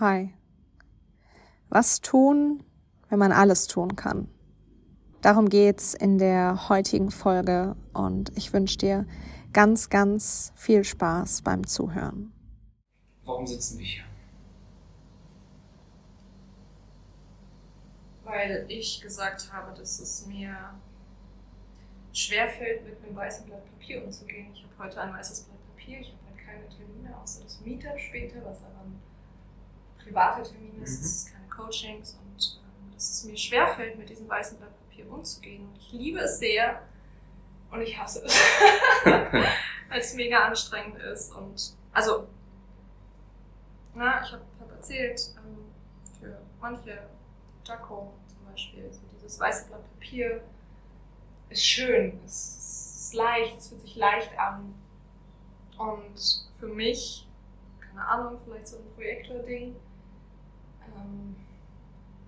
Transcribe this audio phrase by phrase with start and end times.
[0.00, 0.32] Hi.
[1.68, 2.64] Was tun,
[3.10, 4.28] wenn man alles tun kann?
[5.20, 9.06] Darum geht's in der heutigen Folge und ich wünsche dir
[9.52, 12.32] ganz, ganz viel Spaß beim Zuhören.
[13.24, 14.04] Warum sitzen wir hier?
[18.24, 20.56] Weil ich gesagt habe, dass es mir
[22.14, 24.50] schwerfällt, mit einem weißen Blatt Papier umzugehen.
[24.54, 27.98] Ich habe heute ein weißes Blatt Papier, ich habe halt keine Termine, außer das Meetup
[27.98, 28.98] später, was aber ein
[30.02, 31.04] privater Termin ist, Mhm.
[31.06, 35.10] es ist keine Coachings und ähm, dass es mir schwerfällt, mit diesem weißen Blatt Papier
[35.10, 35.66] umzugehen.
[35.68, 36.82] Und ich liebe es sehr
[37.70, 38.34] und ich hasse es,
[39.04, 41.32] weil es mega anstrengend ist.
[41.34, 42.26] Und also,
[43.94, 45.64] na, ich habe hab erzählt, ähm,
[46.20, 46.98] für manche,
[47.64, 50.42] Jaco zum Beispiel, so dieses weiße Blatt Papier
[51.48, 52.56] ist schön, es
[53.06, 54.74] ist leicht, es fühlt sich leicht an.
[55.78, 57.26] Und für mich,
[57.80, 59.74] keine Ahnung, vielleicht so ein Projektor-Ding,
[60.96, 61.36] ähm,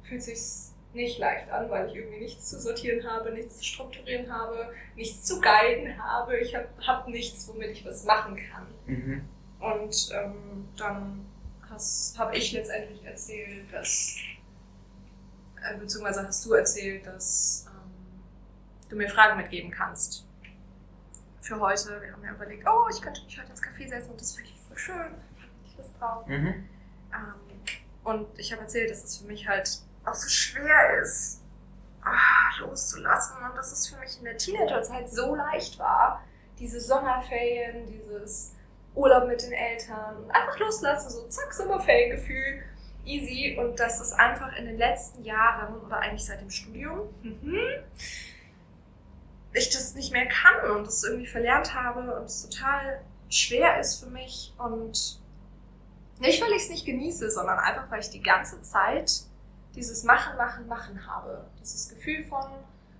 [0.02, 4.30] fühlt sich nicht leicht an, weil ich irgendwie nichts zu sortieren habe, nichts zu strukturieren
[4.32, 6.38] habe, nichts zu guiden habe.
[6.38, 8.66] Ich habe hab nichts, womit ich was machen kann.
[8.86, 9.28] Mhm.
[9.58, 11.26] Und ähm, dann
[12.18, 14.16] habe ich letztendlich erzählt, dass,
[15.62, 18.20] äh, beziehungsweise hast du erzählt, dass ähm,
[18.90, 20.26] du mir Fragen mitgeben kannst.
[21.40, 22.00] Für heute.
[22.02, 24.50] Wir haben ja überlegt, oh, ich könnte mich heute ins Café setzen und das finde
[24.50, 25.14] ich voll schön.
[25.66, 26.26] Ich Lust drauf.
[26.26, 26.68] Mhm.
[27.12, 27.51] Ähm,
[28.04, 31.40] und ich habe erzählt, dass es für mich halt auch so schwer ist,
[32.02, 33.36] ah, loszulassen.
[33.44, 36.22] Und dass es für mich in der Teenagerzeit so leicht war.
[36.58, 38.54] Diese Sommerferien, dieses
[38.94, 42.62] Urlaub mit den Eltern einfach loslassen, so zack, Sommerferiengefühl,
[43.04, 43.56] easy.
[43.58, 47.58] Und dass es einfach in den letzten Jahren oder eigentlich seit dem Studium mhm,
[49.54, 54.02] ich das nicht mehr kann und das irgendwie verlernt habe und es total schwer ist
[54.02, 55.20] für mich und
[56.20, 59.10] nicht, weil ich es nicht genieße, sondern einfach, weil ich die ganze Zeit
[59.74, 61.44] dieses Machen, Machen, Machen habe.
[61.60, 62.44] Dieses Gefühl von,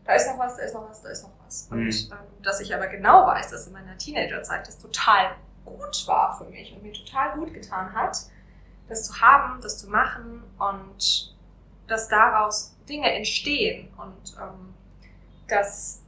[0.04, 1.68] da ist noch was, da ist noch was, da ist noch was.
[1.70, 1.88] Und Mhm.
[1.90, 6.44] ähm, dass ich aber genau weiß, dass in meiner Teenagerzeit das total gut war für
[6.44, 8.16] mich und mir total gut getan hat,
[8.88, 11.36] das zu haben, das zu machen und
[11.86, 14.74] dass daraus Dinge entstehen und ähm,
[15.46, 16.00] dass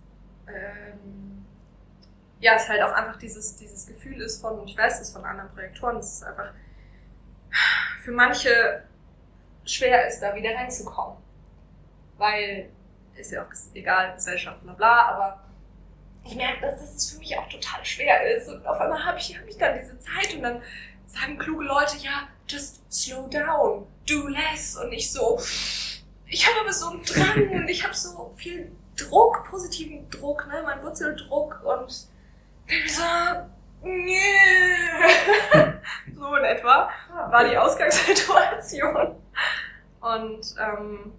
[0.48, 1.44] ähm,
[2.41, 5.25] ja, es halt auch einfach dieses, dieses Gefühl ist von, und ich weiß es von
[5.25, 6.53] anderen Projektoren, es einfach
[8.03, 8.82] für manche
[9.65, 11.16] schwer ist, da wieder reinzukommen.
[12.19, 12.70] Weil,
[13.16, 15.41] ist ja auch egal, Gesellschaft, bla bla, aber
[16.25, 18.48] ich merke, dass das für mich auch total schwer ist.
[18.48, 20.62] Und auf einmal habe ich, hab ich dann diese Zeit und dann
[21.06, 24.76] sagen kluge Leute, ja, just slow down, do less.
[24.76, 25.41] Und ich so,
[26.26, 30.62] ich habe aber so einen Drang und ich habe so viel Druck, positiven Druck, ne,
[30.64, 32.09] mein Wurzeldruck und
[32.66, 33.03] bin so.
[36.14, 36.88] so in etwa
[37.30, 39.16] war die Ausgangssituation.
[40.00, 41.12] Und ähm,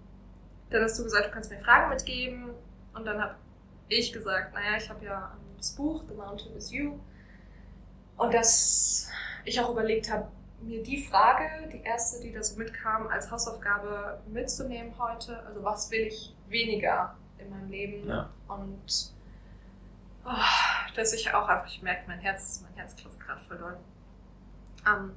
[0.70, 2.50] dann hast du gesagt, du kannst mir Fragen mitgeben.
[2.94, 3.34] Und dann habe
[3.88, 6.98] ich gesagt, naja, ich habe ja das Buch The Mountain is You.
[8.16, 9.08] Und dass
[9.44, 10.28] ich auch überlegt habe,
[10.62, 15.38] mir die Frage, die erste, die da so mitkam, als Hausaufgabe mitzunehmen heute.
[15.46, 18.08] Also was will ich weniger in meinem Leben?
[18.08, 18.30] Ja.
[18.48, 19.12] Und
[20.96, 23.76] dass ich auch einfach, ich merke, mein Herz, mein Herz klopft gerade voll doll.
[24.86, 25.12] Ähm,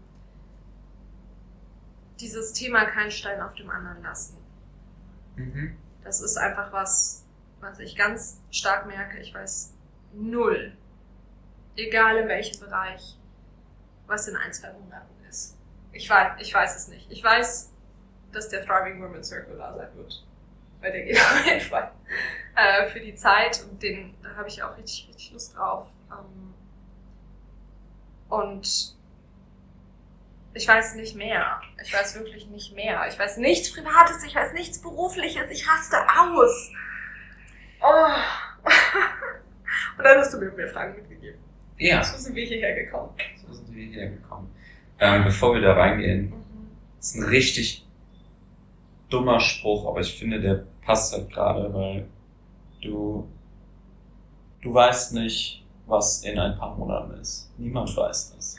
[2.20, 4.38] dieses Thema keinen Stein auf dem anderen lassen.
[5.36, 5.78] Mhm.
[6.04, 7.26] Das ist einfach was,
[7.62, 9.20] was ich ganz stark merke.
[9.20, 9.74] Ich weiß
[10.14, 10.76] null,
[11.76, 13.18] egal in welchem Bereich,
[14.08, 15.58] was in ein, zwei Monaten ist.
[15.92, 17.10] Ich weiß, ich weiß es nicht.
[17.12, 17.72] Ich weiß,
[18.32, 20.26] dass der Thriving Women Circle da sein wird.
[20.82, 21.92] Weil der geht auf jeden Fall
[22.56, 25.88] äh, für die Zeit und den, da habe ich auch richtig, richtig Lust drauf.
[26.12, 26.54] Ähm,
[28.30, 28.96] und
[30.54, 31.62] ich weiß nicht mehr.
[31.84, 33.06] Ich weiß wirklich nicht mehr.
[33.08, 36.72] Ich weiß nichts Privates, ich weiß nichts Berufliches, ich raste aus.
[37.82, 38.66] Oh.
[39.98, 41.40] Und dann hast du mir mehr Fragen mitgegeben.
[41.78, 43.14] Ja, So sind wir hierher gekommen.
[43.46, 44.54] so sind wir hierher gekommen.
[45.00, 46.70] Ähm, bevor wir da reingehen, Mhm.
[47.00, 47.88] ist ein richtig
[49.10, 52.08] dummer Spruch, aber ich finde, der passt halt gerade, weil
[52.82, 53.28] du,
[54.62, 57.52] du weißt nicht, was in ein paar Monaten ist.
[57.58, 58.56] Niemand weiß das.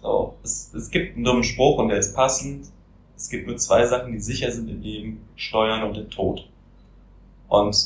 [0.00, 2.68] So, es, es gibt einen dummen Spruch und der ist passend.
[3.16, 5.28] Es gibt nur zwei Sachen, die sicher sind im Leben.
[5.36, 6.48] Steuern und der Tod.
[7.48, 7.76] Und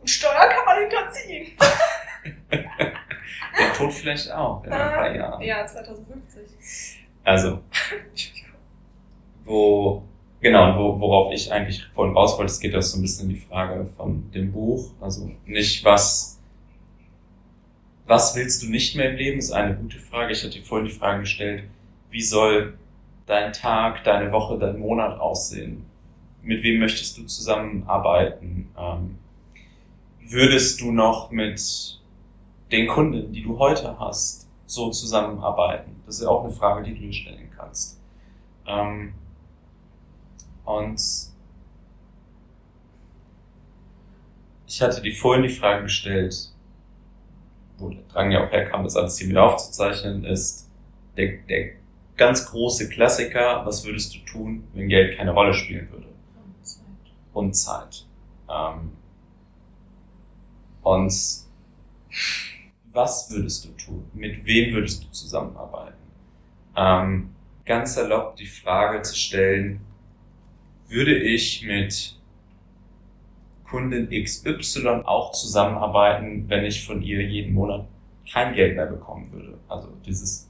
[0.00, 1.52] Und Steuer kann man hinterziehen.
[2.50, 5.42] der Tod vielleicht auch in ein paar Jahren.
[5.42, 6.98] Ja, 2050.
[7.24, 7.60] Also,
[9.44, 10.02] wo,
[10.40, 13.36] genau, wo, worauf ich eigentlich vorhin raus wollte, es geht auch so ein bisschen in
[13.36, 14.92] die Frage von dem Buch.
[15.00, 16.40] Also nicht was,
[18.06, 20.32] was willst du nicht mehr im Leben, ist eine gute Frage.
[20.32, 21.64] Ich hatte dir vorhin die Frage gestellt,
[22.10, 22.74] wie soll
[23.26, 25.84] dein Tag, deine Woche, dein Monat aussehen?
[26.42, 28.68] Mit wem möchtest du zusammenarbeiten?
[28.76, 29.18] Ähm,
[30.20, 32.00] würdest du noch mit
[32.70, 36.02] den Kunden, die du heute hast, so zusammenarbeiten?
[36.06, 38.00] Das ist ja auch eine Frage, die du dir stellen kannst.
[38.66, 39.14] Ähm,
[40.64, 41.00] und
[44.66, 46.50] ich hatte dir vorhin die Frage gestellt,
[47.78, 50.68] wo der Drang ja auch herkam, das alles hier wieder aufzuzeichnen, ist
[51.16, 51.72] der, der
[52.16, 56.06] ganz große Klassiker, was würdest du tun, wenn Geld keine Rolle spielen würde?
[56.54, 56.86] Und Zeit.
[57.32, 58.06] Und Zeit.
[58.48, 58.92] Ähm,
[60.82, 61.12] und
[62.92, 64.04] was würdest du tun?
[64.12, 65.96] Mit wem würdest du zusammenarbeiten?
[66.76, 67.30] Ähm,
[67.64, 69.80] ganz erlaubt die Frage zu stellen,
[70.92, 72.16] würde ich mit
[73.68, 77.86] Kundin XY auch zusammenarbeiten, wenn ich von ihr jeden Monat
[78.30, 79.58] kein Geld mehr bekommen würde?
[79.68, 80.48] Also dieses,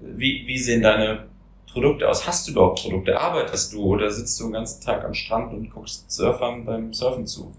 [0.00, 1.26] wie, wie sehen deine
[1.72, 2.26] Produkte aus?
[2.26, 3.18] Hast du überhaupt Produkte?
[3.18, 7.26] Arbeitest du oder sitzt du den ganzen Tag am Strand und guckst Surfern beim Surfen
[7.26, 7.52] zu?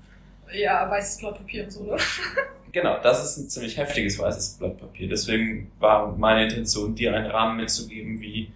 [0.53, 1.97] Ja, weißes Blatt Papier und so, ne?
[2.73, 5.09] Genau, das ist ein ziemlich heftiges weißes Blatt Papier.
[5.09, 8.49] Deswegen war meine Intention, dir einen Rahmen mitzugeben, wie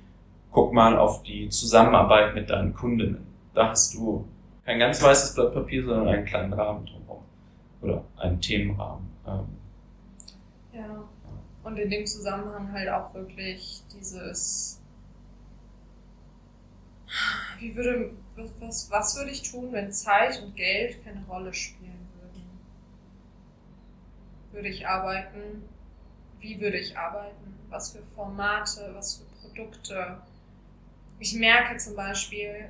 [0.56, 3.28] guck mal auf die Zusammenarbeit mit deinen Kundinnen.
[3.54, 4.26] Da hast du
[4.64, 7.24] kein ganz weißes Blatt Papier, sondern einen kleinen Rahmen drumherum.
[7.82, 9.06] Oder einen Themenrahmen.
[9.28, 9.48] Ähm,
[10.72, 11.04] Ja.
[11.62, 14.82] Und in dem Zusammenhang halt auch wirklich dieses.
[17.60, 18.12] Wie würde.
[18.38, 22.44] Was, was, was würde ich tun, wenn Zeit und Geld keine Rolle spielen würden?
[24.52, 25.64] Würde ich arbeiten?
[26.40, 27.56] Wie würde ich arbeiten?
[27.70, 28.92] Was für Formate?
[28.94, 30.18] Was für Produkte?
[31.20, 32.70] Ich merke zum Beispiel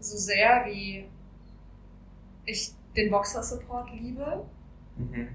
[0.00, 1.06] so sehr, wie
[2.44, 4.44] ich den Boxer-Support liebe.
[4.96, 5.28] mhm.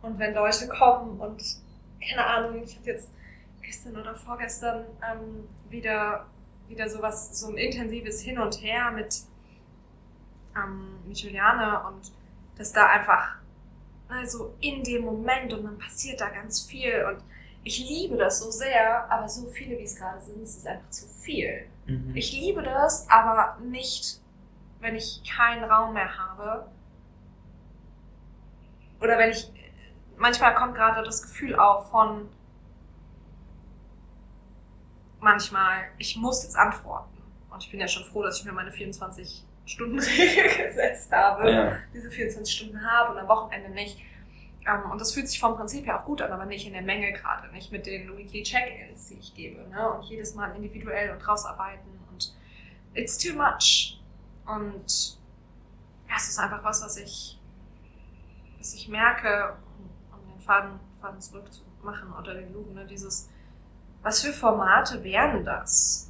[0.00, 1.42] Und wenn Leute kommen und,
[2.00, 3.10] keine Ahnung, ich hatte jetzt
[3.60, 6.26] gestern oder vorgestern ähm, wieder,
[6.68, 9.22] wieder sowas, so ein intensives Hin und Her mit,
[10.56, 12.12] ähm, mit Juliane und
[12.58, 13.36] dass da einfach,
[14.08, 17.22] also in dem Moment und dann passiert da ganz viel und
[17.64, 20.90] ich liebe das so sehr, aber so viele wie es gerade sind, es ist einfach
[20.90, 21.66] zu viel.
[21.86, 22.12] Mhm.
[22.14, 24.20] Ich liebe das, aber nicht,
[24.80, 26.66] wenn ich keinen Raum mehr habe.
[29.00, 29.50] Oder wenn ich,
[30.16, 32.28] manchmal kommt gerade das Gefühl auf von,
[35.20, 37.22] manchmal, ich muss jetzt antworten.
[37.50, 41.50] Und ich bin ja schon froh, dass ich mir meine 24-Stunden-Regel gesetzt habe.
[41.50, 41.76] ja.
[41.92, 43.98] Diese 24 Stunden habe und am Wochenende nicht.
[44.66, 46.82] Ähm, und das fühlt sich vom Prinzip her auch gut an, aber nicht in der
[46.82, 49.68] Menge gerade, nicht mit den Weekly Check-ins, die ich gebe.
[49.68, 49.90] Ne?
[49.92, 52.34] Und jedes Mal individuell und rausarbeiten und
[52.94, 54.00] it's too much.
[54.46, 55.18] Und
[56.08, 57.40] ja, es ist einfach was, was ich,
[58.58, 62.86] was ich merke, um, um den Faden, Faden zurückzumachen oder den Loop, ne?
[62.86, 63.28] dieses,
[64.02, 66.08] was für Formate wären das?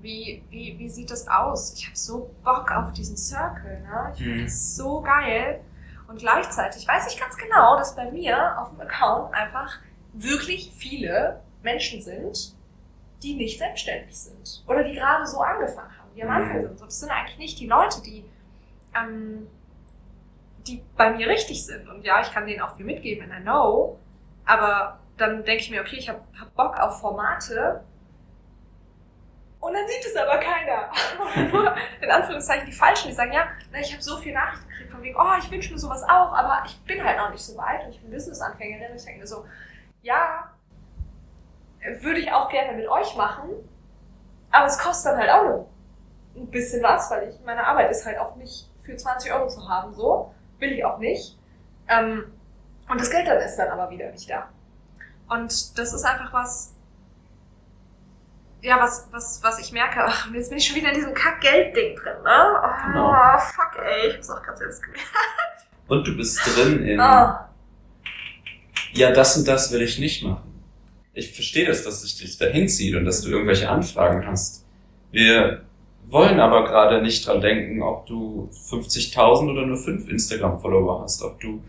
[0.00, 1.72] Wie, wie, wie sieht das aus?
[1.74, 4.12] Ich habe so Bock auf diesen Circle, ne?
[4.14, 4.44] Ich finde Mhm.
[4.44, 5.60] das so geil.
[6.08, 9.78] Und gleichzeitig weiß ich ganz genau, dass bei mir auf dem Account einfach
[10.12, 12.54] wirklich viele Menschen sind,
[13.22, 14.62] die nicht selbstständig sind.
[14.68, 16.34] Oder die gerade so angefangen haben, die am Mhm.
[16.34, 16.80] Anfang sind.
[16.80, 18.24] Das sind eigentlich nicht die Leute, die,
[18.94, 19.48] ähm,
[20.66, 21.88] die bei mir richtig sind.
[21.88, 23.98] Und ja, ich kann denen auch viel mitgeben, and I know.
[24.44, 27.82] Aber dann denke ich mir, okay, ich habe hab Bock auf Formate.
[29.66, 30.92] Und dann sieht es aber keiner.
[31.52, 34.92] Nur in Anführungszeichen die Falschen, die sagen, ja, na, ich habe so viele Nachrichten gekriegt
[34.92, 37.56] von wegen, oh, ich wünsche mir sowas auch, aber ich bin halt noch nicht so
[37.56, 38.94] weit und ich bin Business-Anfängerin.
[38.94, 39.44] Ich denke mir so,
[40.02, 40.52] ja,
[42.00, 43.50] würde ich auch gerne mit euch machen,
[44.52, 45.68] aber es kostet dann halt auch nur
[46.36, 49.68] ein bisschen was, weil ich, meine Arbeit ist halt auch nicht für 20 Euro zu
[49.68, 50.32] haben, so.
[50.60, 51.36] Will ich auch nicht.
[51.88, 52.32] Ähm,
[52.88, 54.48] und das Geld dann ist dann aber wieder nicht da.
[55.28, 56.75] Und das ist einfach was,
[58.62, 61.96] ja, was, was, was ich merke, ach, jetzt bin ich schon wieder in diesem Kack-Geld-Ding
[61.96, 62.60] drin, ne?
[62.62, 63.12] Oh, Genau.
[63.38, 65.06] fuck, ey, ich hab's auch gerade selbst gemerkt.
[65.88, 67.48] Und du bist drin in, Ah,
[68.92, 70.62] ja, das und das will ich nicht machen.
[71.12, 74.64] Ich verstehe das, dass sich das dahin zieht und dass du irgendwelche Anfragen hast.
[75.12, 75.62] Wir
[76.06, 81.40] wollen aber gerade nicht dran denken, ob du 50.000 oder nur 5 Instagram-Follower hast, ob
[81.40, 81.62] du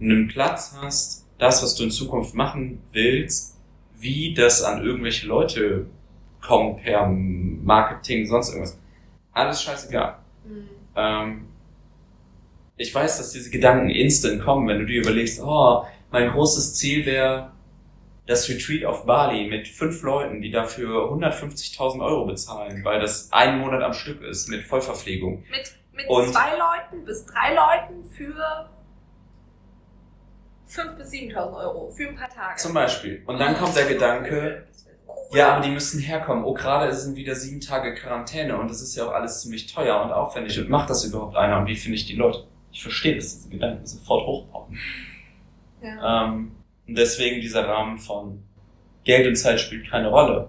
[0.00, 3.56] einen Platz hast, das, was du in Zukunft machen willst,
[3.98, 5.86] wie das an irgendwelche Leute
[6.46, 8.78] kommt per Marketing, sonst irgendwas.
[9.32, 10.18] Alles scheißegal.
[10.46, 10.68] hm.
[10.96, 11.46] Ähm,
[12.76, 17.06] ich weiß, dass diese Gedanken instant kommen, wenn du dir überlegst, oh, mein großes Ziel
[17.06, 17.52] wäre
[18.26, 23.60] das Retreat auf Bali mit fünf Leuten, die dafür 150.000 Euro bezahlen, weil das einen
[23.60, 25.44] Monat am Stück ist mit Vollverpflegung.
[25.50, 28.68] Mit, mit Und- zwei Leuten bis drei Leuten für
[30.68, 32.56] 5.000 bis 7.000 Euro für ein paar Tage.
[32.56, 33.22] Zum Beispiel.
[33.26, 34.66] Und dann kommt der Gedanke,
[35.32, 36.44] Ja, aber die müssen herkommen.
[36.44, 40.02] Oh, gerade sind wieder sieben Tage Quarantäne und das ist ja auch alles ziemlich teuer
[40.02, 40.58] und aufwendig.
[40.58, 41.58] Und macht das überhaupt einer?
[41.58, 42.46] Und wie finde ich die Leute?
[42.72, 44.78] Ich verstehe, dass diese Gedanken sofort hochpoppen.
[45.82, 46.26] Ja.
[46.26, 46.52] Ähm,
[46.86, 48.42] und deswegen dieser Rahmen von
[49.04, 50.48] Geld und Zeit spielt keine Rolle.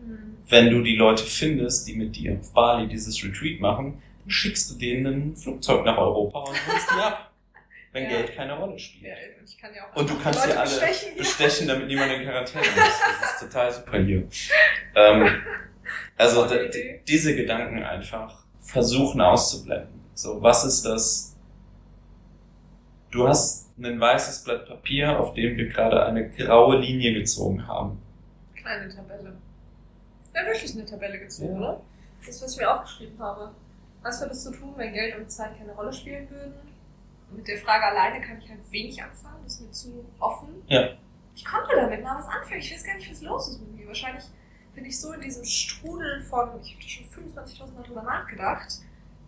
[0.00, 0.36] Hm.
[0.48, 4.70] Wenn du die Leute findest, die mit dir auf Bali dieses Retreat machen, dann schickst
[4.70, 7.29] du denen ein Flugzeug nach Europa und holst die ab.
[7.92, 8.08] Wenn Ja.
[8.10, 9.04] Geld keine Rolle spielt.
[9.06, 12.12] Ja, ich kann ja auch Und du kannst Leute sie alle bestechen bestechen, damit niemand
[12.12, 13.00] in Quarantäne muss.
[13.20, 14.28] Das ist total super hier.
[14.94, 15.42] Ähm,
[16.16, 16.46] also
[17.08, 20.00] diese Gedanken einfach versuchen auszublenden.
[20.14, 21.36] So, was ist das?
[23.10, 28.00] Du hast ein weißes Blatt Papier, auf dem wir gerade eine graue Linie gezogen haben.
[28.54, 29.32] Kleine Tabelle.
[30.32, 31.58] Ja, wirklich eine Tabelle gezogen, Ja.
[31.58, 31.80] oder?
[32.24, 33.50] Das, was ich mir aufgeschrieben habe.
[34.02, 36.54] Was würdest du tun, wenn Geld und Zeit keine Rolle spielen würden?
[37.32, 40.62] Mit der Frage alleine kann ich halt wenig anfangen, das ist mir zu offen.
[40.66, 40.90] Ja.
[41.34, 42.60] Ich konnte damit mal was anfangen.
[42.60, 43.86] Ich weiß gar nicht, was los ist mit mir.
[43.86, 44.24] Wahrscheinlich
[44.74, 48.80] bin ich so in diesem Strudel von, ich habe schon 25.000 Mal drüber nachgedacht,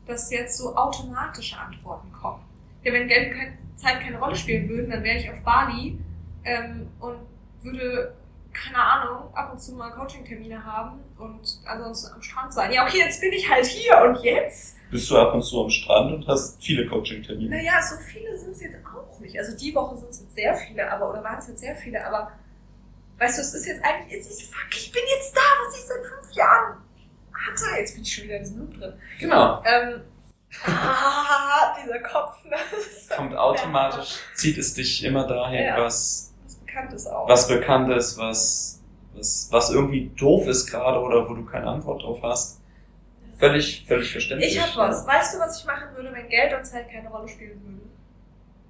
[0.06, 2.42] dass jetzt so automatische Antworten kommen.
[2.82, 5.98] Ja, wenn Geld und keine Zeit keine Rolle spielen würden, dann wäre ich auf Bali
[6.44, 7.18] ähm, und
[7.62, 8.14] würde,
[8.52, 12.72] keine Ahnung, ab und zu mal Coaching-Termine haben und ansonsten am Strand sein.
[12.72, 14.76] Ja, okay, jetzt bin ich halt hier und jetzt?
[14.90, 17.48] Bist du ab und zu am Strand und hast viele Coaching-Termine?
[17.56, 19.38] Naja, so viele sind es jetzt auch nicht.
[19.38, 22.04] Also die Woche sind es jetzt sehr viele, aber, oder waren es jetzt sehr viele,
[22.06, 22.30] aber
[23.18, 25.84] weißt du, es ist jetzt eigentlich, es ist, fuck, ich bin jetzt da, was ich
[25.84, 26.76] seit fünf Jahren
[27.32, 27.78] hatte.
[27.78, 28.92] Jetzt bin ich schon wieder in diesem Loop drin.
[29.18, 29.62] Genau.
[29.64, 30.00] Ähm,
[30.66, 32.56] ah, dieser Kopf, ne?
[32.70, 35.78] das ist so- Kommt automatisch, zieht es dich immer dahin, Ja.
[35.78, 36.31] was,
[36.72, 37.28] Was bekannt ist auch.
[37.28, 38.82] was bekannt ist, was,
[39.14, 42.60] was, was irgendwie doof ist gerade oder wo du keine Antwort drauf hast.
[43.38, 44.56] Völlig, völlig verständlich.
[44.56, 45.06] Ich hab was.
[45.06, 47.90] Weißt du, was ich machen würde, wenn Geld und Zeit keine Rolle spielen würden?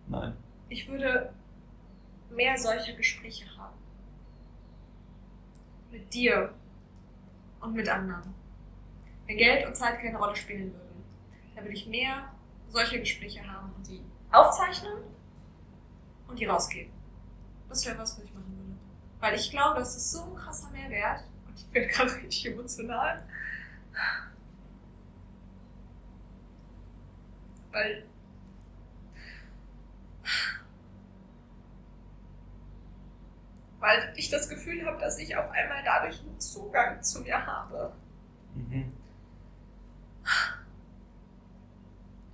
[0.09, 0.37] Nein.
[0.68, 1.32] Ich würde
[2.30, 3.76] mehr solcher Gespräche haben.
[5.90, 6.54] Mit dir
[7.61, 8.35] und mit anderen.
[9.26, 11.04] Wenn Geld und Zeit keine Rolle spielen würden,
[11.54, 12.25] dann würde ich mehr
[12.68, 15.04] solche Gespräche haben und die aufzeichnen
[16.28, 16.90] und die rausgeben.
[17.73, 18.79] Das wäre was, was ich machen würde.
[19.19, 21.25] Weil ich glaube, das ist so ein krasser Mehrwert.
[21.47, 23.23] Und ich bin gerade richtig emotional.
[27.73, 28.05] Weil
[33.81, 37.95] weil ich das Gefühl habe, dass ich auf einmal dadurch einen Zugang zu mir habe
[38.55, 38.93] Mhm.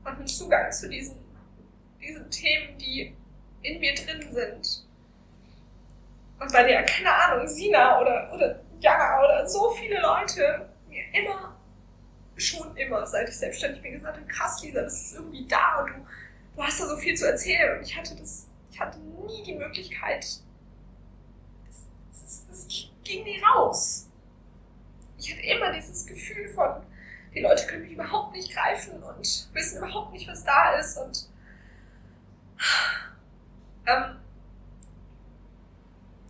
[0.04, 1.16] und einen Zugang zu diesen,
[2.00, 3.14] diesen Themen, die
[3.62, 4.87] in mir drin sind.
[6.40, 11.56] Und weil ja, keine Ahnung, Sina oder, oder Jana oder so viele Leute mir immer,
[12.36, 15.90] schon immer, seit ich selbstständig bin, gesagt haben, krass, Lisa, das ist irgendwie da und
[15.90, 16.06] du,
[16.56, 17.76] du hast da so viel zu erzählen.
[17.76, 20.24] Und ich hatte das, ich hatte nie die Möglichkeit,
[22.50, 22.66] es
[23.04, 24.08] ging nie raus.
[25.18, 26.82] Ich hatte immer dieses Gefühl von,
[27.34, 30.96] die Leute können mich überhaupt nicht greifen und wissen überhaupt nicht, was da ist.
[30.98, 31.28] Und
[33.86, 34.16] ähm,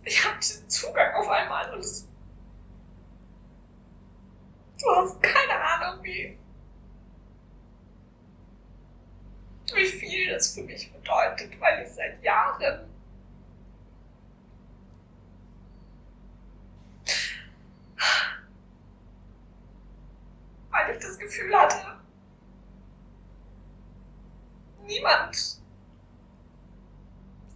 [0.09, 2.07] ich habe diesen Zugang auf einmal und es,
[4.79, 6.35] du hast keine Ahnung, wie,
[9.71, 12.89] wie viel das für mich bedeutet, weil ich seit Jahren
[20.71, 21.99] weil ich das Gefühl hatte,
[24.85, 25.59] niemand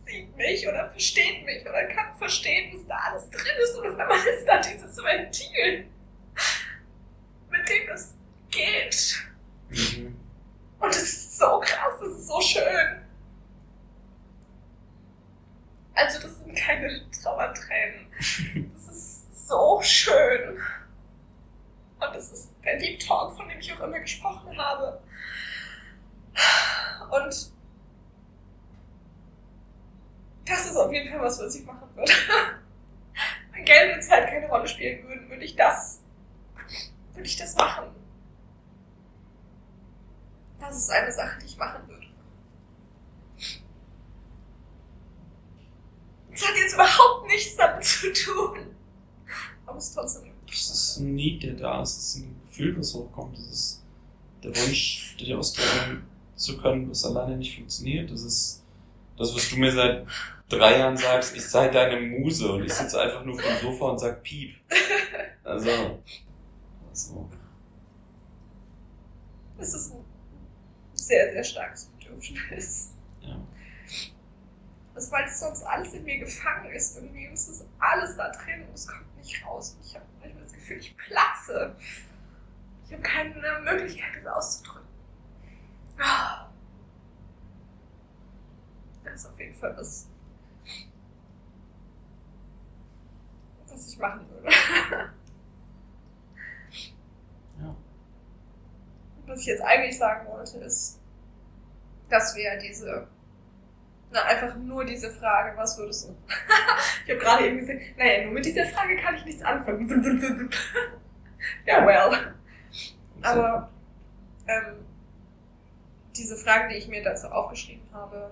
[0.06, 3.78] sieht mich oder versteht mich oder kann verstehen, was da alles drin ist.
[3.78, 5.86] Und auf einmal ist da dieses Ventil,
[7.50, 8.16] mit dem es
[8.50, 9.24] geht.
[9.70, 10.20] Mhm.
[10.80, 13.04] Und es ist so krass, es ist so schön.
[15.96, 18.08] Also das sind keine Trauertränen.
[18.74, 20.60] Das ist so schön.
[22.00, 25.02] Und das ist der Deep Talk, von dem ich auch immer gesprochen habe.
[27.12, 27.52] Und
[30.46, 32.12] das ist auf jeden Fall was, was ich machen würde.
[33.54, 36.02] Wenn Geld und Zeit keine Rolle spielen würden, würde ich das,
[37.14, 37.90] würde ich das machen.
[40.60, 42.08] Das ist eine Sache, die ich machen würde.
[46.32, 48.76] Es hat jetzt überhaupt nichts damit zu tun.
[49.66, 50.32] Aber es ist trotzdem.
[50.48, 51.98] Das ist ein Need, der da ist.
[51.98, 53.38] Das ist ein Gefühl, was hochkommt.
[53.38, 53.84] Das ist
[54.44, 58.12] der Wunsch, dich ausdrücken zu können, was alleine nicht funktioniert.
[58.12, 58.63] Das ist
[59.18, 60.06] das, was du mir seit
[60.50, 63.86] drei Jahren sagst, ich sei deine Muse und ich sitze einfach nur auf dem Sofa
[63.86, 64.56] und sag Piep.
[65.46, 66.00] Also,
[66.90, 67.30] also
[69.58, 70.06] Es ist ein
[70.94, 72.94] sehr, sehr starkes Bedürfnis.
[73.20, 73.36] ja.
[74.96, 76.96] Also, weil es sonst alles in mir gefangen ist.
[76.96, 79.76] Irgendwie ist es alles da drin und es kommt nicht raus.
[79.84, 81.76] Ich habe manchmal das Gefühl, ich platze.
[82.86, 84.88] Ich habe keine Möglichkeit, das auszudrücken.
[86.00, 86.48] Ah.
[89.04, 90.08] Das ist auf jeden Fall was,
[93.70, 94.50] was ich machen würde.
[97.62, 97.76] Ja.
[99.28, 101.00] Was ich jetzt eigentlich sagen wollte, ist,
[102.10, 103.08] dass wir diese,
[104.12, 106.16] na, einfach nur diese Frage, was würdest du?
[107.06, 109.88] ich habe gerade eben gesagt, naja, nur mit dieser Frage kann ich nichts anfangen.
[111.66, 112.34] ja, well.
[113.22, 113.70] Aber
[114.48, 114.86] ähm,
[116.16, 118.32] diese Fragen, die ich mir dazu aufgeschrieben habe,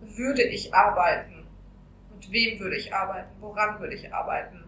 [0.00, 1.46] würde ich arbeiten?
[2.14, 3.30] Mit wem würde ich arbeiten?
[3.40, 4.64] Woran würde ich arbeiten?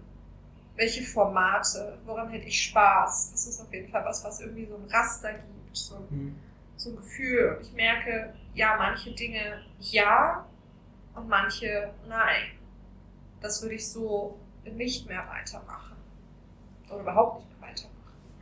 [0.77, 1.99] Welche Formate?
[2.05, 3.33] Woran hätte ich Spaß?
[3.33, 6.37] Das ist auf jeden Fall was, was irgendwie so ein Raster gibt, so ein, Mhm.
[6.77, 7.59] so ein Gefühl.
[7.63, 10.47] Ich merke, ja, manche Dinge ja
[11.15, 12.53] und manche nein.
[13.41, 15.97] Das würde ich so nicht mehr weitermachen.
[16.89, 17.93] Oder überhaupt nicht mehr weitermachen.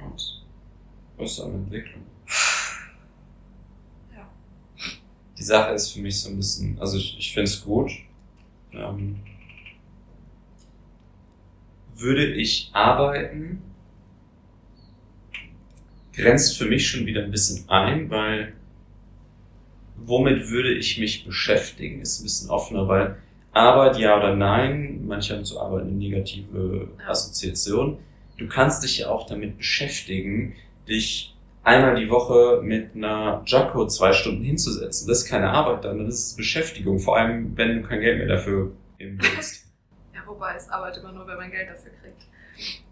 [0.04, 0.44] Und
[1.16, 2.06] was ist eine Entwicklung?
[4.14, 4.28] Ja.
[5.40, 7.90] Die Sache ist für mich so ein bisschen, also ich, ich finde es gut.
[8.74, 9.16] Ähm,
[11.96, 13.62] würde ich arbeiten,
[16.12, 18.52] grenzt für mich schon wieder ein bisschen ein, weil
[19.96, 23.16] womit würde ich mich beschäftigen, ist ein bisschen offener, weil
[23.52, 26.88] Arbeit ja oder nein, manche haben zu Arbeit eine negative.
[27.06, 27.98] Assoziation.
[28.36, 30.54] Du kannst dich ja auch damit beschäftigen,
[30.86, 31.34] dich
[31.70, 35.08] einmal die Woche mit einer Jacko zwei Stunden hinzusetzen.
[35.08, 38.28] Das ist keine Arbeit dann, das ist Beschäftigung, vor allem wenn du kein Geld mehr
[38.28, 39.66] dafür geben willst.
[40.14, 42.22] Ja, wobei es Arbeit immer nur, wenn man Geld dafür kriegt.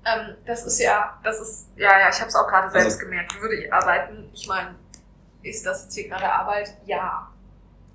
[0.07, 2.99] Ähm, das ist ja, das ist, ja, ja, ich habe es auch gerade selbst Also-
[3.01, 3.41] gemerkt.
[3.41, 4.31] Würde ich arbeiten?
[4.33, 4.75] Ich meine,
[5.43, 6.75] ist das jetzt hier gerade Arbeit?
[6.87, 7.31] Ja.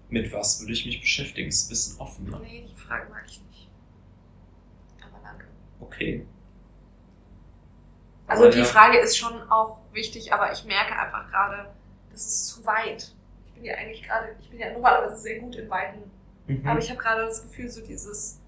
[0.10, 1.48] Mit was würde ich mich beschäftigen?
[1.50, 2.40] Ist ein bisschen offener.
[2.44, 3.70] Nee, die Frage mag ich nicht.
[5.02, 5.46] Aber danke.
[5.80, 6.26] Okay.
[8.28, 8.66] Also Aber die ja.
[8.66, 11.70] Frage ist schon auch wichtig, aber ich merke einfach gerade,
[12.12, 13.14] das ist zu weit.
[13.46, 16.12] Ich bin ja eigentlich gerade, ich bin ja normalerweise sehr gut in weiten
[16.48, 16.68] Mhm.
[16.68, 18.42] Aber ich habe gerade das Gefühl, so dieses,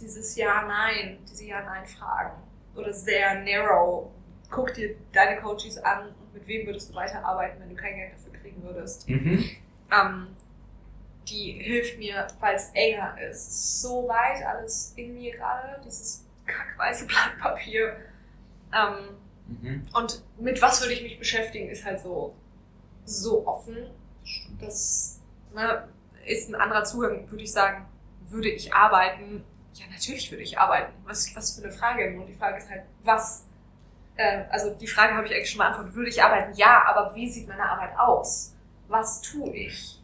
[0.00, 2.42] dieses Ja-Nein, diese Ja-Nein-Fragen.
[2.74, 4.10] Oder sehr narrow.
[4.50, 8.12] Guck dir deine Coaches an und mit wem würdest du weiterarbeiten, wenn du kein Geld
[8.14, 9.08] dafür kriegen würdest.
[9.08, 9.44] Mhm.
[9.92, 10.28] Ähm,
[11.28, 13.80] die hilft mir, weil es enger ist.
[13.80, 17.96] So weit alles in mir gerade, dieses kackweiße Blatt Papier.
[18.72, 19.16] Ähm,
[19.50, 19.82] Mhm.
[19.94, 22.34] und mit was würde ich mich beschäftigen, ist halt so,
[23.04, 23.76] so offen.
[24.60, 25.20] Das
[25.54, 25.88] ne,
[26.24, 27.86] ist ein anderer Zugang, würde ich sagen.
[28.28, 29.44] Würde ich arbeiten?
[29.74, 30.92] Ja, natürlich würde ich arbeiten.
[31.04, 32.16] Was, was für eine Frage?
[32.16, 33.46] Und die Frage ist halt, was?
[34.16, 35.94] Äh, also die Frage habe ich eigentlich schon beantwortet.
[35.94, 36.52] Würde ich arbeiten?
[36.54, 38.54] Ja, aber wie sieht meine Arbeit aus?
[38.86, 40.00] Was tue ich?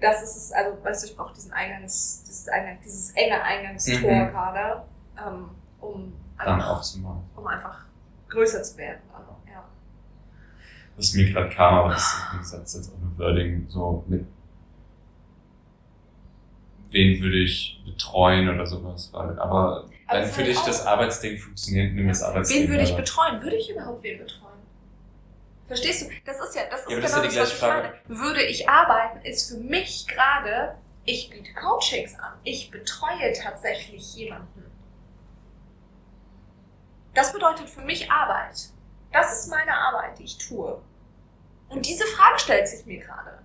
[0.00, 3.98] Das ist es, also weißt du, ich brauche diesen Eingangs, dieses, Eingang, dieses enge Eingangstor
[4.00, 4.30] Mhm.
[4.30, 4.84] gerade,
[5.16, 6.84] ähm, um, Dann einfach,
[7.34, 7.87] um einfach
[8.28, 9.00] größer zu werden.
[9.12, 9.64] Also, ja.
[10.96, 14.26] Was mir gerade kam, aber das ist, jetzt auch nur Wording, so mit
[16.90, 22.08] wen würde ich betreuen oder sowas, weil, aber es für dich das Arbeitsding funktioniert, nimm
[22.08, 22.62] das Arbeitsding.
[22.62, 23.42] Wen würde ich betreuen?
[23.42, 24.48] Würde ich überhaupt wen betreuen?
[25.66, 26.06] Verstehst du?
[26.24, 27.92] Das ist ja, das ist Ja, das genau das, ja die was ich meine.
[28.08, 32.32] Würde ich arbeiten, ist für mich gerade, ich biete Coachings an.
[32.42, 34.64] Ich betreue tatsächlich jemanden.
[37.14, 38.70] Das bedeutet für mich Arbeit.
[39.12, 40.80] Das ist meine Arbeit, die ich tue.
[41.68, 43.38] Und diese Frage stellt sich mir gerade.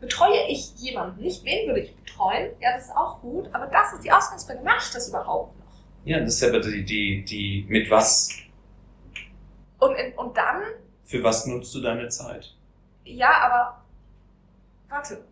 [0.00, 1.22] Betreue ich jemanden?
[1.22, 2.52] Nicht wen würde ich betreuen?
[2.60, 4.60] Ja, das ist auch gut, aber das ist die Ausgangsfrage.
[4.62, 5.66] Mache ich das überhaupt noch?
[6.04, 8.28] Ja, das ist ja aber die, die, die, mit was,
[9.78, 10.62] Und, in, und dann
[11.06, 12.52] für was nutzt du deine Zeit?
[13.04, 13.84] Ja, aber
[14.88, 15.24] warte.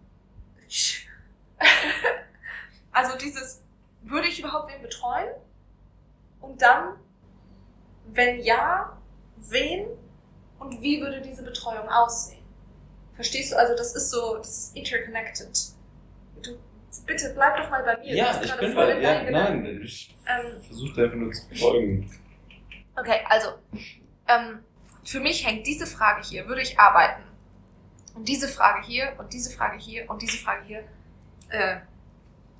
[2.92, 3.62] also dieses,
[4.02, 5.28] würde ich überhaupt wen betreuen?
[6.40, 6.94] Und dann,
[8.06, 8.96] wenn ja,
[9.36, 9.86] wen
[10.58, 12.44] und wie würde diese Betreuung aussehen?
[13.14, 13.56] Verstehst du?
[13.56, 15.50] Also das ist so, das ist interconnected.
[16.42, 16.58] Du,
[17.06, 18.14] bitte bleib doch mal bei mir.
[18.14, 22.10] Ja, ich bin bei, ja, nein, ich Ähm, versuche einfach nur zu folgen.
[22.96, 23.48] Okay, also
[24.28, 24.60] ähm,
[25.04, 27.22] für mich hängt diese Frage hier, würde ich arbeiten?
[28.14, 30.84] Und diese Frage hier und diese Frage hier und diese Frage hier,
[31.50, 31.78] äh,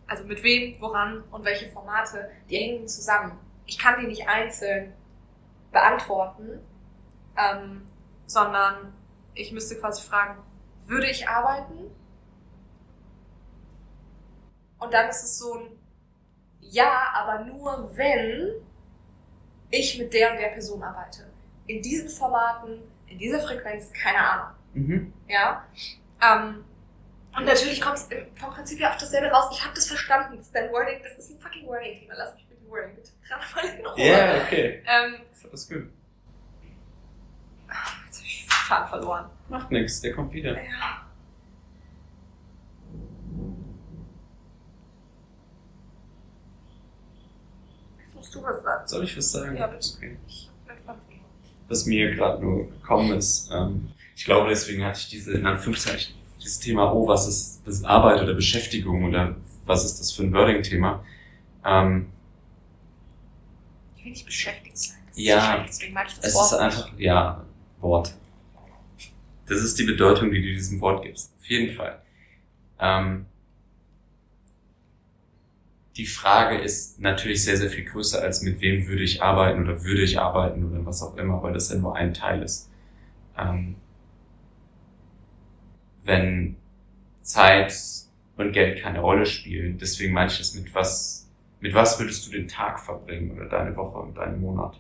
[0.07, 3.39] also mit wem, woran und welche Formate, die hängen zusammen.
[3.67, 4.93] Ich kann die nicht einzeln
[5.75, 6.61] beantworten,
[7.37, 7.83] ähm,
[8.27, 8.95] sondern
[9.35, 10.43] ich müsste quasi fragen,
[10.87, 11.91] würde ich arbeiten?
[14.79, 15.79] Und dann ist es so ein
[16.61, 18.63] Ja, aber nur wenn
[19.71, 21.31] ich mit der und der Person arbeite.
[21.67, 24.57] In diesen Formaten, in dieser Frequenz, keine Ahnung.
[24.75, 25.13] Mhm.
[25.29, 25.65] Ja.
[26.23, 26.65] Ähm,
[27.37, 29.49] und natürlich kommt es vom Prinzip her auf dasselbe raus.
[29.53, 30.37] Ich habe das verstanden.
[30.37, 32.15] Das ist dein Wording, das ist ein fucking Wording-Thema.
[32.17, 33.99] Lass mich Wording bitte gerade mal in Ruhe.
[33.99, 34.83] Ja, yeah, okay.
[34.87, 35.15] Ähm,
[35.51, 35.89] Das ist gut.
[38.07, 39.31] jetzt habe ich den Faden verloren.
[39.49, 40.55] Macht nix, der kommt wieder.
[40.57, 41.07] Ja.
[48.05, 48.89] Jetzt musst du was sagen.
[48.89, 49.57] Soll ich was sagen?
[49.57, 49.89] Ja, bitte.
[49.97, 50.17] Okay.
[51.69, 53.51] Was mir gerade nur gekommen ist.
[53.53, 57.77] Ähm, ich glaube, deswegen hatte ich diese, in Anführungszeichen, dieses Thema, oh, was ist, was
[57.77, 59.35] ist Arbeit oder Beschäftigung oder
[59.65, 61.03] was ist das für ein Wording-Thema?
[61.65, 62.11] Ähm,
[64.05, 64.99] Ich will nicht beschäftigt sein.
[65.09, 67.43] Das Ja, deswegen mag ich das es Wort ist einfach, ja,
[67.81, 68.15] Wort.
[69.47, 71.33] Das ist die Bedeutung, die du diesem Wort gibst.
[71.39, 72.03] Auf jeden Fall.
[72.79, 73.25] Ähm,
[75.97, 79.83] die Frage ist natürlich sehr, sehr viel größer als mit wem würde ich arbeiten oder
[79.85, 82.69] würde ich arbeiten oder was auch immer, weil das ja nur ein Teil ist.
[83.39, 83.77] Ähm,
[86.03, 86.57] wenn
[87.23, 87.75] Zeit
[88.37, 91.24] und Geld keine Rolle spielen, deswegen meine ich das mit was,
[91.65, 94.79] mit was würdest du den Tag verbringen oder deine Woche und deinen Monat?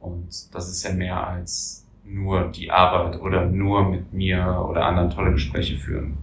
[0.00, 5.10] Und das ist ja mehr als nur die Arbeit oder nur mit mir oder anderen
[5.10, 6.16] tolle Gespräche führen.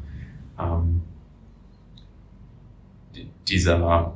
[0.60, 1.04] Ähm,
[3.16, 4.16] die- dieser,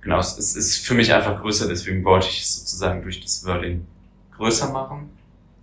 [0.00, 3.44] genau, es es ist für mich einfach größer, deswegen wollte ich es sozusagen durch das
[3.46, 3.86] Wording
[4.36, 5.10] größer machen,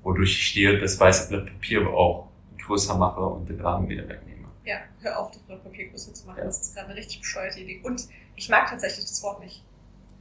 [0.04, 2.28] wodurch ich dir das weiße Blatt Papier aber auch
[2.66, 4.48] größer mache und den Rahmen wieder wegnehme.
[4.66, 6.40] Ja, hör auf, das Blatt Papier größer zu machen.
[6.40, 6.46] Ja.
[6.46, 7.80] Das ist gerade eine richtig bescheuerte Idee.
[7.84, 9.64] Und ich mag tatsächlich das Wort nicht.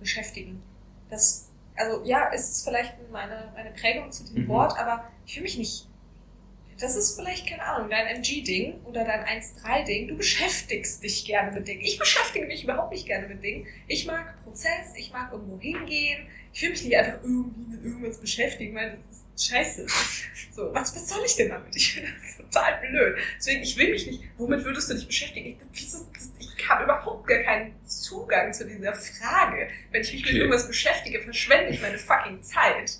[0.00, 0.62] Beschäftigen.
[1.10, 4.48] Das, also ja, es ist vielleicht meine, meine Prägung zu diesem Mhm.
[4.48, 5.88] Wort, aber ich fühle mich nicht.
[6.78, 10.08] Das ist vielleicht, keine Ahnung, dein MG-Ding oder dein 1.3-Ding.
[10.08, 11.80] Du beschäftigst dich gerne mit Dingen.
[11.82, 13.66] Ich beschäftige mich überhaupt nicht gerne mit Dingen.
[13.86, 16.26] Ich mag Prozess, ich mag irgendwo hingehen.
[16.54, 19.00] Ich will mich nicht einfach irgendwie mit irgendwas beschäftigen, weil das
[19.34, 19.86] ist scheiße.
[20.52, 21.74] So, was, was soll ich denn damit?
[21.74, 23.18] Ich finde das total blöd.
[23.36, 24.22] Deswegen, ich will mich nicht.
[24.38, 25.60] Womit würdest du dich beschäftigen?
[25.72, 26.06] Ich, das-
[26.38, 29.68] ich habe überhaupt gar keinen Zugang zu dieser Frage.
[29.90, 30.38] Wenn ich mich mit Okay.
[30.38, 32.98] irgendwas beschäftige, verschwende ich meine fucking Zeit.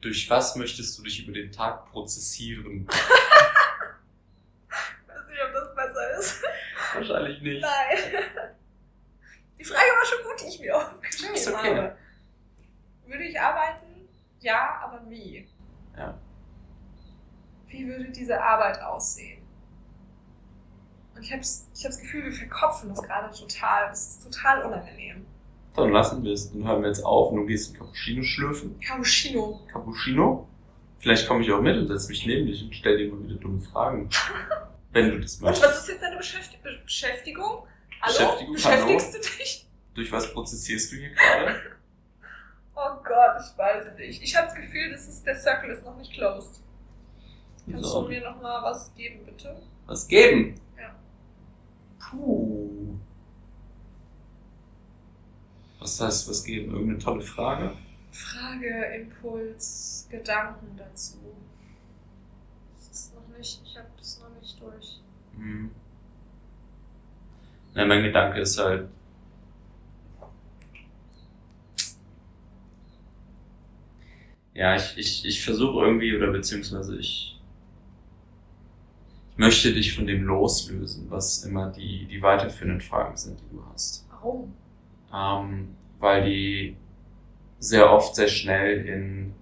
[0.00, 2.86] Durch was möchtest du dich über den Tag prozessieren?
[4.70, 6.42] Ich weiß nicht, ob das besser ist.
[6.94, 7.60] Wahrscheinlich nicht.
[7.62, 7.98] Nein.
[9.58, 10.76] Die Frage war schon gut, die ich mir
[11.30, 11.76] aufgeschrieben Ist okay.
[11.76, 11.96] habe.
[13.06, 14.08] Würde ich arbeiten?
[14.40, 15.46] Ja, aber wie?
[15.96, 16.18] Ja.
[17.68, 19.42] Wie würde diese Arbeit aussehen?
[21.14, 23.88] Und ich habe ich hab das Gefühl, wir verkopfen das gerade total.
[23.88, 25.26] Das ist total unangenehm.
[25.76, 26.52] Dann lassen wir es.
[26.52, 28.78] Dann hören wir jetzt auf und du gehst ein Cappuccino schlürfen.
[28.80, 29.60] Cappuccino.
[29.72, 30.48] Cappuccino?
[30.98, 33.36] Vielleicht komme ich auch mit und setze mich neben dich und stell dir mal wieder
[33.36, 34.08] dumme Fragen.
[34.92, 35.64] Wenn du das Und möchtest.
[35.66, 37.66] was ist jetzt deine Beschäftig Be Beschäftigung?
[38.00, 38.12] Hallo?
[38.18, 39.63] Beschäftigung, Beschäftigst du dich?
[39.94, 41.60] Durch was prozessierst du hier gerade?
[42.76, 44.20] Oh Gott, ich weiß nicht.
[44.20, 46.60] Ich habe das Gefühl, das ist, der Circle ist noch nicht closed.
[47.70, 48.02] Kannst So.
[48.02, 49.62] du mir noch mal was geben, bitte?
[49.86, 50.56] Was geben?
[50.76, 50.92] Ja.
[52.00, 52.96] Puh.
[55.78, 56.72] Was heißt was geben?
[56.72, 57.70] Irgendeine tolle Frage?
[58.10, 61.18] Frage, Impuls, Gedanken dazu.
[62.76, 65.00] Das ist noch nicht, ich habe es noch nicht durch.
[65.36, 65.70] Hm.
[67.74, 68.88] Na, mein Gedanke ist halt.
[74.54, 77.38] Ja, ich, ich, ich versuche irgendwie, oder beziehungsweise ich,
[79.32, 83.62] ich möchte dich von dem loslösen, was immer die, die weiterführenden Fragen sind, die du
[83.72, 84.06] hast.
[84.10, 84.54] Warum?
[85.14, 86.76] Ähm, weil die
[87.60, 89.34] sehr oft sehr schnell in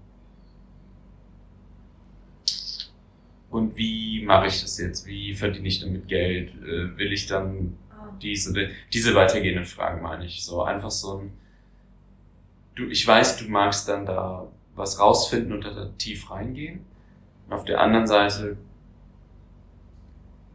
[3.51, 5.07] und wie mache ich das jetzt?
[5.07, 6.51] Wie verdiene ich damit Geld?
[6.63, 8.09] Äh, will ich dann Ah.
[8.23, 10.45] dies oder diese weitergehenden Fragen meine ich.
[10.45, 11.33] So einfach so ein
[12.75, 16.85] du, ich weiß, du magst dann da was rausfinden und da tief reingehen.
[17.47, 18.57] Und auf der anderen Seite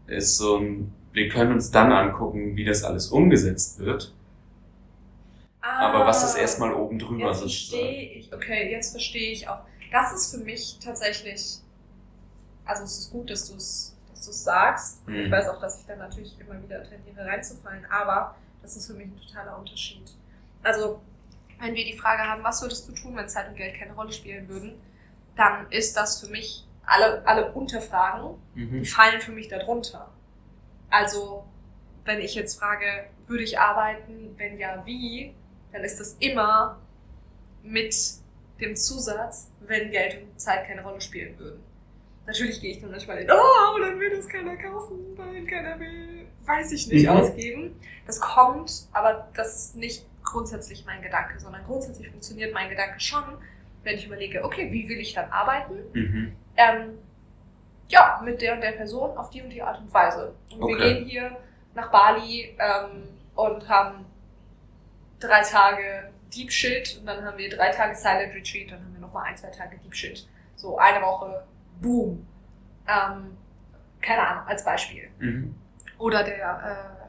[0.08, 4.14] ist so ein, wir können uns dann angucken, wie das alles umgesetzt wird.
[5.62, 7.30] Aber was ist erstmal oben drüber Ah.
[7.30, 9.60] Jetzt verstehe ich, okay, jetzt verstehe ich auch.
[9.92, 11.58] Das ist für mich tatsächlich,
[12.66, 15.08] also es ist gut, dass du es dass du's sagst.
[15.08, 15.26] Mhm.
[15.26, 18.94] Ich weiß auch, dass ich dann natürlich immer wieder tendiere reinzufallen, aber das ist für
[18.94, 20.12] mich ein totaler Unterschied.
[20.64, 21.00] Also,
[21.60, 24.12] wenn wir die Frage haben, was würdest du tun, wenn Zeit und Geld keine Rolle
[24.12, 24.80] spielen würden,
[25.36, 28.82] dann ist das für mich, alle, alle Unterfragen, Mhm.
[28.82, 30.10] die fallen für mich darunter.
[30.90, 31.46] Also,
[32.06, 35.34] wenn ich jetzt frage, würde ich arbeiten, wenn ja, wie,
[35.74, 36.80] dann ist das immer
[37.62, 37.94] mit
[38.62, 41.62] dem Zusatz, wenn Geld und Zeit keine Rolle spielen würden.
[42.26, 46.26] Natürlich gehe ich dann manchmal in, oh, dann will das keiner kaufen, weil keiner will,
[46.46, 47.10] weiß ich nicht, Mhm.
[47.10, 47.80] ausgeben.
[48.06, 53.24] Das kommt, aber das ist nicht grundsätzlich mein Gedanke, sondern grundsätzlich funktioniert mein Gedanke schon,
[53.84, 55.76] wenn ich überlege, okay, wie will ich dann arbeiten?
[55.94, 56.36] Mhm.
[56.58, 56.98] ähm,
[57.90, 60.34] ja, mit der und der Person auf die und die Art und Weise.
[60.52, 60.94] Und wir Okay.
[60.96, 61.38] gehen hier
[61.74, 63.04] nach Bali ähm,
[63.36, 64.06] und haben
[65.20, 69.00] drei Tage Deep Shit und dann haben wir drei Tage Silent Retreat, dann haben wir
[69.00, 70.28] nochmal ein, zwei Tage Deep Shit.
[70.58, 71.46] So eine Woche,
[71.82, 72.28] boom.
[72.88, 73.38] Ähm,
[74.02, 75.10] keine Ahnung, als Beispiel.
[75.20, 75.56] Mhm.
[75.98, 77.00] Oder der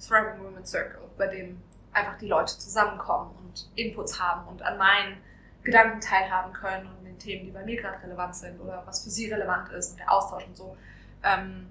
[0.00, 1.62] äh, Thriving Women Circle, bei dem
[1.96, 5.16] einfach die Leute zusammenkommen und Inputs haben und an meinen
[5.64, 9.10] Gedanken teilhaben können und den Themen, die bei mir gerade relevant sind oder was für
[9.10, 10.76] sie relevant ist und der Austausch und so.
[11.24, 11.68] Ähm,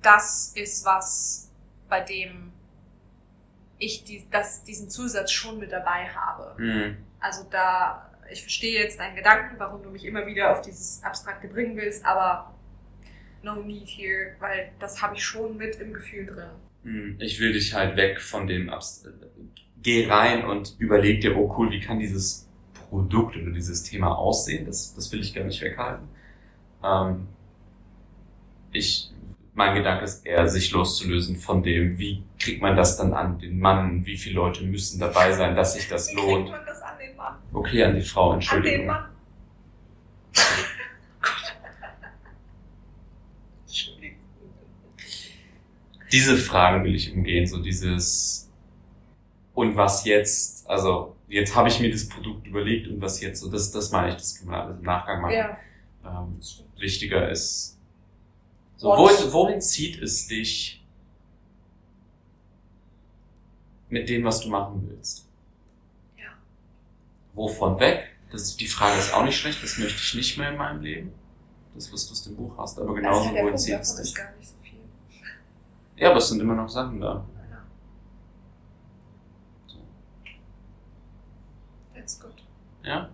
[0.00, 1.50] das ist was,
[1.88, 2.52] bei dem
[3.78, 6.60] ich die, das, diesen Zusatz schon mit dabei habe.
[6.60, 6.96] Mhm.
[7.20, 11.48] Also da, ich verstehe jetzt deinen Gedanken, warum du mich immer wieder auf dieses Abstrakte
[11.48, 12.54] bringen willst, aber
[13.42, 16.50] no need here, weil das habe ich schon mit im Gefühl drin.
[16.84, 17.16] Mhm.
[17.18, 19.08] Ich will dich halt weg von dem Abst
[19.82, 22.48] Geh rein und überleg dir, oh cool, wie kann dieses
[22.88, 24.64] Produkt oder dieses Thema aussehen?
[24.64, 26.08] Das, das will ich gar nicht weghalten.
[26.82, 27.26] Ähm,
[28.72, 29.10] ich
[29.54, 33.60] mein Gedanke ist eher, sich loszulösen von dem, wie kriegt man das dann an den
[33.60, 36.46] Mann, wie viele Leute müssen dabei sein, dass sich das Wie lohnt.
[36.46, 37.34] kriegt man das an den Mann?
[37.52, 38.86] Okay, an die Frau, An den Entschuldigung.
[38.86, 39.04] Mann?
[43.66, 44.18] Entschuldigung.
[46.14, 48.48] Diese Fragen will ich umgehen, so dieses
[49.52, 53.50] und was jetzt, also jetzt habe ich mir das Produkt überlegt und was jetzt, so
[53.50, 55.34] das, das meine ich, das kann man alles im Nachgang machen.
[55.34, 55.58] Ja.
[56.04, 56.38] Ähm,
[56.78, 57.76] wichtiger ist,
[58.76, 60.84] so, wohin, wohin zieht es dich
[63.88, 65.26] mit dem, was du machen willst?
[66.16, 66.30] Ja.
[67.32, 68.10] Wovon weg?
[68.30, 71.12] Das die Frage ist auch nicht schlecht, das möchte ich nicht mehr in meinem Leben.
[71.74, 74.14] Das, was du aus dem Buch hast, aber ist genauso, wohin zieht es dich?
[74.14, 74.54] gar nicht so.
[75.96, 77.24] Ja, aber es sind immer noch Sachen da.
[77.50, 77.62] Ja.
[79.66, 79.78] So.
[81.94, 82.42] That's good.
[82.82, 83.10] Ja?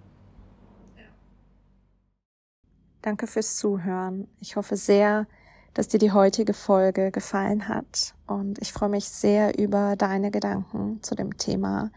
[3.03, 4.29] Danke fürs Zuhören.
[4.41, 5.27] Ich hoffe sehr,
[5.73, 11.03] dass dir die heutige Folge gefallen hat und ich freue mich sehr über deine Gedanken
[11.03, 11.91] zu dem Thema.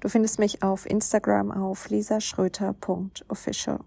[0.00, 3.80] Du findest mich auf Instagram auf lisaschröter.official.